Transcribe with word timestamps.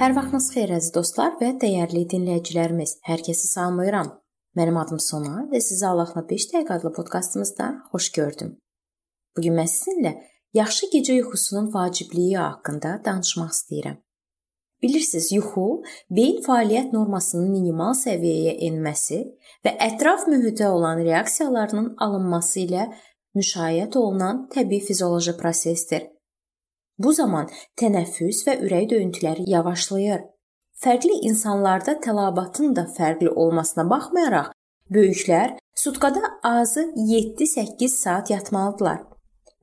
Hər 0.00 0.14
vaxtınız 0.16 0.46
xeyir 0.54 0.70
əziz 0.72 0.92
dostlar 0.94 1.34
və 1.36 1.50
dəyərli 1.60 2.06
dinləyicilərimiz. 2.08 2.94
Hər 3.04 3.20
kəsi 3.20 3.50
salamlayıram. 3.50 4.06
Mənim 4.56 4.78
adım 4.80 5.00
Sona 5.04 5.42
və 5.50 5.58
sizi 5.60 5.84
Allahla 5.84 6.22
5 6.30 6.46
dəqiqə 6.52 6.78
adlı 6.78 6.90
podkastımızda 6.96 7.66
xoş 7.90 8.06
gördüm. 8.16 8.54
Bu 9.36 9.42
gün 9.44 9.58
mən 9.60 9.68
sizinlə 9.68 10.14
yaxşı 10.56 10.86
gecə 10.94 11.18
yuxusunun 11.18 11.68
vacibliyi 11.74 12.38
haqqında 12.40 12.94
danışmaq 13.04 13.52
istəyirəm. 13.52 13.98
Bilirsiniz, 14.80 15.26
yuxu 15.36 15.66
beyin 16.08 16.40
fəaliyyət 16.46 16.94
normasının 16.96 17.50
minimal 17.58 17.92
səviyyəyə 18.00 18.54
enməsi 18.70 19.18
və 19.68 19.74
ətraf 19.88 20.24
mühitə 20.32 20.70
olan 20.78 21.04
reaksiyalarının 21.10 21.92
alınması 22.06 22.62
ilə 22.64 22.88
müşayiət 23.36 24.00
olunan 24.00 24.46
təbii 24.56 24.80
fizioloji 24.80 25.36
prosesdir. 25.36 26.08
Bu 27.00 27.12
zaman 27.16 27.48
tənəffüs 27.80 28.42
və 28.46 28.58
ürək 28.66 28.90
döyüntüləri 28.92 29.46
yavaşlayır. 29.48 30.20
Fərqli 30.84 31.16
insanlarda 31.28 31.94
tələbatın 32.04 32.74
da 32.76 32.84
fərqli 32.96 33.30
olmasına 33.42 33.86
baxmayaraq, 33.90 34.50
böyüklər 34.96 35.54
sutkada 35.74 36.20
azı 36.42 36.84
7-8 36.96 37.88
saat 37.88 38.30
yatmalıdırlar. 38.30 39.00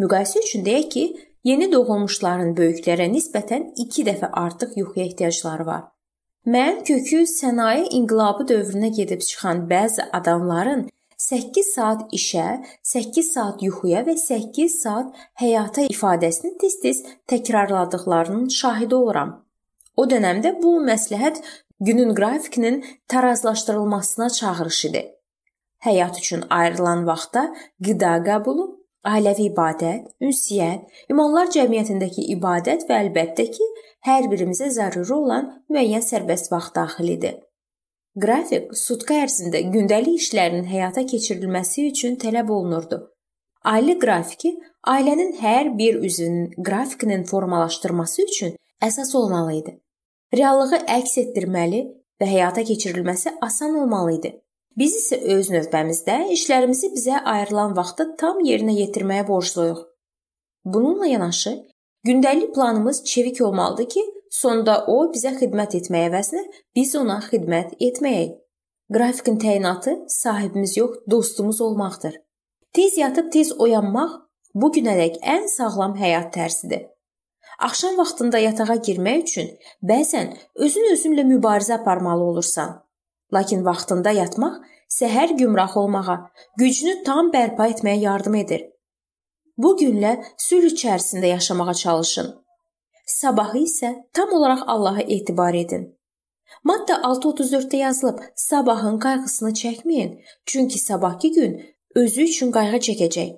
Müqayisə 0.00 0.44
üçün 0.44 0.64
deyək 0.64 0.88
ki, 0.94 1.04
yeni 1.44 1.68
doğulmuşların 1.72 2.54
böyüklərə 2.56 3.10
nisbətən 3.12 3.70
2 3.84 4.08
dəfə 4.08 4.32
artıq 4.44 4.76
yuxuya 4.80 5.06
ehtiyacları 5.06 5.66
var. 5.66 5.84
Mən 6.46 6.84
kökü 6.88 7.24
sənaye 7.28 7.88
inqilabı 7.98 8.48
dövrünə 8.48 8.92
gedib 8.96 9.20
çıxan 9.28 9.64
bəzi 9.70 10.08
adamların 10.20 10.88
8 11.16 11.74
saat 11.74 12.12
işə, 12.12 12.62
8 12.82 13.32
saat 13.32 13.62
yuxuya 13.64 14.02
və 14.04 14.16
8 14.20 14.74
saat 14.82 15.22
həyata 15.40 15.86
ifadəsini 15.88 16.58
tez-tez 16.60 17.02
təkrarladıqlarının 17.32 18.48
şahidi 18.52 18.94
oluram. 18.94 19.30
O 19.96 20.04
dövrdə 20.10 20.52
bu 20.62 20.76
məsləhət 20.84 21.40
günün 21.80 22.14
qrafikinin 22.14 22.84
tarazlaşdırılmasına 23.08 24.30
çağırış 24.30 24.84
idi. 24.84 25.02
Həyat 25.86 26.18
üçün 26.18 26.44
ayrılan 26.50 27.06
vaxtda 27.06 27.46
qida 27.84 28.12
qəbulu, 28.28 28.68
ailəvi 29.04 29.48
ibadət, 29.52 30.12
ünsiyyət, 30.20 30.84
imanlar 31.08 31.48
cəmiyyətindəki 31.56 32.28
ibadət 32.36 32.84
və 32.88 33.00
əlbəttə 33.06 33.48
ki, 33.56 33.72
hər 34.08 34.28
birimizə 34.32 34.68
zəruri 34.68 35.16
olan 35.16 35.52
müəyyən 35.72 36.04
sərbəst 36.04 36.52
vaxt 36.52 36.76
daxilidir. 36.76 37.45
Qrafik 38.16 38.70
sutka 38.72 39.18
ərzində 39.26 39.60
gündəlik 39.72 40.22
işlərin 40.22 40.64
həyata 40.70 41.02
keçirilməsi 41.04 41.82
üçün 41.90 42.14
tələb 42.16 42.48
olunurdu. 42.48 43.02
Ailə 43.68 43.98
qrafiki 44.00 44.54
ailənin 44.88 45.34
hər 45.42 45.74
bir 45.76 45.98
üzvünün 46.08 46.64
qrafikinin 46.64 47.26
formalaşdırması 47.28 48.22
üçün 48.22 48.56
əsas 48.88 49.12
olmalı 49.20 49.58
idi. 49.58 49.74
Reallığı 50.32 50.80
əks 50.96 51.18
etdirməli 51.26 51.82
və 52.20 52.30
həyata 52.30 52.64
keçirilməsi 52.64 53.34
asan 53.44 53.76
olmalı 53.82 54.16
idi. 54.16 54.32
Biz 54.80 54.96
isə 55.02 55.20
öz 55.36 55.52
növbəmizdə 55.52 56.16
işlərimizi 56.32 56.94
bizə 56.96 57.20
ayrılan 57.20 57.76
vaxtda 57.76 58.10
tam 58.16 58.40
yerinə 58.48 58.78
yetirməyə 58.80 59.28
borcluyuq. 59.28 59.84
Bununla 60.64 61.06
yanaşı, 61.12 61.52
gündəlik 62.08 62.54
planımız 62.54 63.04
çevik 63.04 63.40
olmalıdır 63.40 63.88
ki, 63.88 64.02
Sonda 64.30 64.84
o 64.90 64.98
bizə 65.12 65.32
xidmət 65.38 65.76
etməyə 65.80 66.10
əvəzinə 66.10 66.42
biz 66.76 66.94
ona 66.98 67.20
xidmət 67.24 67.76
etməyək. 67.80 68.34
Qrafikin 68.92 69.38
təyinatı 69.42 69.96
sahibimiz 70.08 70.76
yox, 70.76 70.98
dostumuz 71.10 71.60
olmaqdır. 71.60 72.14
Tez 72.72 72.98
yatıb 72.98 73.32
tez 73.32 73.52
oyanmaq 73.60 74.12
bu 74.54 74.70
günədək 74.72 75.18
ən 75.22 75.48
sağlam 75.50 75.96
həyat 75.98 76.30
tərzidir. 76.34 76.86
Axşam 77.58 77.96
vaxtında 77.98 78.38
yatağa 78.38 78.76
girmək 78.86 79.22
üçün 79.24 79.50
bəzən 79.90 80.34
özün 80.54 80.90
özünlə 80.92 81.24
mübarizə 81.32 81.78
aparmalı 81.80 82.24
olursan. 82.30 82.82
Lakin 83.34 83.64
vaxtında 83.64 84.12
yatmaq 84.12 84.58
səhər 84.98 85.36
gümrah 85.38 85.76
olmağa, 85.76 86.18
gücünü 86.58 87.02
tam 87.04 87.32
bərpa 87.32 87.70
etməyə 87.72 88.00
yardım 88.00 88.34
edir. 88.42 88.66
Bu 89.56 89.72
günlə 89.80 90.18
sülh 90.38 90.68
içərisində 90.72 91.32
yaşamağa 91.32 91.74
çalışın. 91.74 92.34
Sabahı 93.06 93.58
isə 93.58 93.94
tam 94.12 94.32
olaraq 94.32 94.62
Allaha 94.66 95.02
etibar 95.02 95.54
edin. 95.54 95.96
Maddə 96.64 96.94
634-də 97.08 97.76
yazılıb: 97.76 98.18
"Sabahın 98.34 98.98
qayğısını 98.98 99.50
çəkməyin, 99.50 100.20
çünki 100.46 100.78
sabahkı 100.78 101.28
gün 101.28 101.52
özü 101.94 102.22
üçün 102.22 102.50
qayğı 102.52 102.80
çəkəcək. 102.86 103.30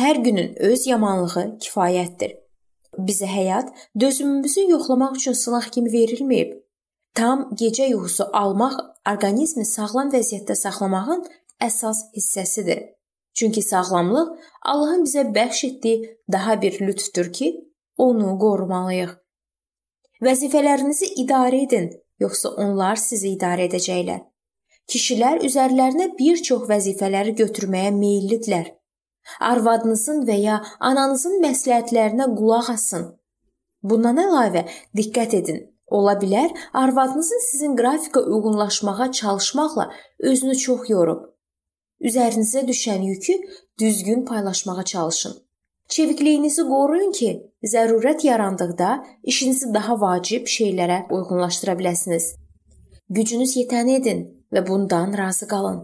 Hər 0.00 0.16
günün 0.24 0.54
öz 0.56 0.86
yamanlığı 0.86 1.58
kifayətdir." 1.62 2.32
Bizə 2.98 3.26
həyat 3.26 3.68
dözümümüzü 4.00 4.70
yoxlamaq 4.70 5.16
üçün 5.16 5.32
sınaq 5.32 5.70
kimi 5.74 5.90
verilməyib. 5.90 6.50
Tam 7.14 7.50
gecə 7.60 7.90
yuxusu 7.90 8.24
almaq 8.32 8.76
orqanizmi 9.12 9.64
sağlam 9.64 10.08
vəziyyətdə 10.14 10.54
saxlamağın 10.54 11.26
əsas 11.68 11.98
hissəsidir. 12.16 12.80
Çünki 13.34 13.62
sağlamlıq 13.62 14.28
Allahın 14.62 15.04
bizə 15.04 15.22
bəxş 15.36 15.66
etdiyi 15.66 16.18
daha 16.32 16.62
bir 16.62 16.80
lütfdür 16.86 17.32
ki, 17.32 17.69
onu 18.06 18.38
qorumalıyıq. 18.42 19.12
Vəzifələrinizi 20.26 21.14
idarə 21.22 21.62
edin, 21.66 21.86
yoxsa 22.24 22.52
onlar 22.64 23.00
sizi 23.00 23.32
idarə 23.36 23.68
edəcəklər. 23.70 24.20
Kişilər 24.90 25.44
üzərlərinə 25.46 26.10
bir 26.18 26.42
çox 26.48 26.66
vəzifələri 26.68 27.36
götürməyə 27.40 27.90
meyllidirlər. 27.96 28.66
Arvadınızın 29.40 30.24
və 30.28 30.36
ya 30.42 30.60
ananızın 30.90 31.38
məsləhətlərinə 31.44 32.26
qulaq 32.38 32.70
asın. 32.74 33.04
Bundan 33.82 34.18
əlavə 34.24 34.64
diqqət 34.96 35.36
edin. 35.40 35.60
Ola 35.90 36.14
bilər 36.22 36.50
arvadınızın 36.82 37.40
sizin 37.50 37.76
qrafika 37.76 38.20
uyğunlaşmağa 38.20 39.12
çalışmaqla 39.12 39.90
özünü 40.18 40.56
çox 40.56 40.90
yorub. 40.90 41.24
Üzərinizə 42.00 42.62
düşən 42.68 43.02
yükü 43.04 43.38
düzgün 43.80 44.24
paylaşmağa 44.24 44.84
çalışın. 44.84 45.49
Çevikliyinizi 45.90 46.62
qoruyun 46.62 47.12
ki, 47.12 47.30
zərurət 47.72 48.24
yarandıqda 48.24 48.90
işinizi 49.32 49.72
daha 49.74 49.96
vacib 50.00 50.46
şeylərə 50.46 50.98
uyğunlaşdıra 51.10 51.74
biləsiniz. 51.80 52.34
Gücünüz 53.10 53.56
yetəni 53.58 53.96
edin 53.98 54.20
və 54.54 54.62
bundan 54.68 55.16
razı 55.18 55.48
qalın. 55.50 55.80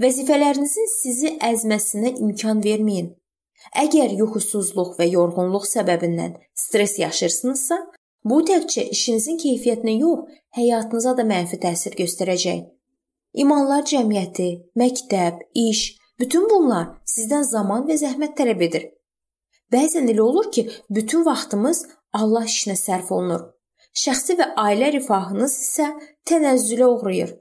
Vəzifələrinizin 0.00 0.88
sizi 0.92 1.34
əzməsinə 1.50 2.14
imkan 2.24 2.62
verməyin. 2.64 3.10
Əgər 3.82 4.14
yuxusuzluq 4.20 4.96
və 4.98 5.10
yorğunluq 5.12 5.68
səbəbindən 5.68 6.38
stress 6.64 6.98
yaşayırsınızsa, 7.02 7.78
bu 8.24 8.40
təkcə 8.48 8.86
işinizin 8.96 9.36
keyfiyyətinə 9.44 9.98
yox, 9.98 10.32
həyatınıza 10.56 11.12
da 11.18 11.28
mənfi 11.28 11.60
təsir 11.60 11.98
göstərəcək. 12.00 12.64
İmanlar 13.44 13.84
cəmiyyəti, 13.92 14.48
məktəb, 14.80 15.44
iş, 15.68 15.84
bütün 16.20 16.48
bunlar 16.48 16.90
sizdən 17.04 17.44
zaman 17.52 17.86
və 17.88 18.00
zəhmət 18.00 18.36
tələb 18.40 18.68
edir. 18.70 18.90
Bəzən 19.72 20.08
elə 20.12 20.22
olur 20.22 20.50
ki, 20.52 20.68
bütün 20.90 21.24
vaxtımız 21.24 21.86
Allah 22.12 22.44
işinə 22.48 22.76
sərf 22.76 23.12
olunur. 23.12 23.46
Şəxsi 23.96 24.36
və 24.40 24.52
ailə 24.56 24.90
rifahınız 24.96 25.54
isə 25.66 25.86
tənəzzülə 26.28 26.88
uğrayır. 26.94 27.32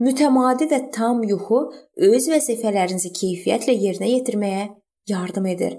Mütəmadi 0.00 0.68
və 0.72 0.80
tam 0.92 1.22
yuxu 1.24 1.60
öz 2.10 2.28
vəzifələrinizi 2.32 3.12
keyfiyyətlə 3.16 3.76
yerinə 3.84 4.08
yetirməyə 4.12 4.64
yardım 5.08 5.46
edir. 5.52 5.78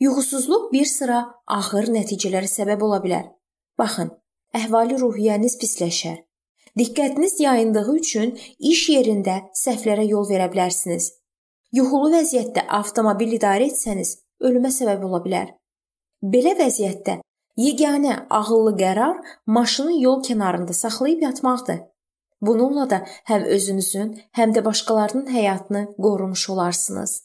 Yuxusuzluq 0.00 0.70
bir 0.72 0.88
sıra 0.88 1.18
ağır 1.58 1.90
nəticələrə 1.96 2.48
səbəb 2.52 2.84
ola 2.84 3.00
bilər. 3.04 3.26
Baxın, 3.78 4.10
əhvali 4.56 4.96
ruhiyyəniz 5.00 5.56
pisləşər. 5.60 6.18
Diqqətiniz 6.76 7.38
yayındığı 7.40 7.88
üçün 7.96 8.34
iş 8.58 8.88
yerində 8.92 9.38
səhvlərə 9.56 10.04
yol 10.08 10.28
verə 10.28 10.50
bilərsiniz. 10.52 11.12
Yuxulu 11.72 12.12
vəziyyətdə 12.12 12.66
avtomobil 12.78 13.32
idarə 13.36 13.68
etsəniz, 13.70 14.16
ölümə 14.40 14.70
səbəb 14.72 15.04
ola 15.08 15.22
bilər. 15.24 15.52
Belə 16.22 16.56
vəziyyətdə 16.58 17.20
yeganə 17.56 18.26
ağıllı 18.30 18.72
qərar 18.80 19.20
maşını 19.46 20.00
yol 20.02 20.22
kənarında 20.22 20.72
saxlayıb 20.72 21.22
yatmaqdır. 21.22 21.80
Bununla 22.40 22.90
da 22.90 22.98
həm 23.30 23.46
özünüzün, 23.56 24.10
həm 24.36 24.52
də 24.56 24.64
başqalarının 24.64 25.30
həyatını 25.32 25.86
qorumuş 25.96 26.50
olarsınız. 26.50 27.22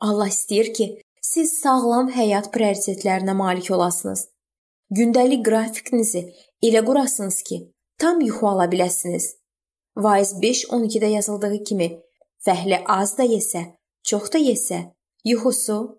Allah 0.00 0.28
istəyir 0.28 0.72
ki, 0.74 0.86
siz 1.22 1.58
sağlam 1.58 2.10
həyat 2.14 2.50
prioritetlərinə 2.54 3.34
malik 3.34 3.70
olasınız. 3.70 4.28
Gündəlik 4.90 5.42
qrafikinizi 5.48 6.22
elə 6.62 6.84
qurasınız 6.86 7.42
ki, 7.42 7.58
tam 7.98 8.20
yuxu 8.20 8.46
ala 8.48 8.66
biləsiniz. 8.72 9.34
Vaiz 9.96 10.34
5:12-də 10.42 11.08
yazıldığı 11.16 11.64
kimi, 11.64 11.88
fəhli 12.46 12.82
az 12.86 13.18
da 13.18 13.24
yesə, 13.24 13.62
çox 14.04 14.32
da 14.32 14.38
yesə, 14.38 14.78
yuxusu 15.24 15.98